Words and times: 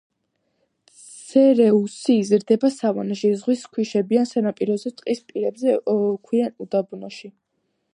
ცერეუსი 1.23 2.15
იზრდება 2.23 2.73
სავანაში, 2.77 3.31
ზღვის 3.43 3.69
ქვიშიან 3.77 4.29
სანაპიროზე, 4.33 4.97
ტყის 5.01 5.25
პირებზე, 5.31 5.81
ქვიან 5.93 6.59
უდაბნოში. 6.67 7.37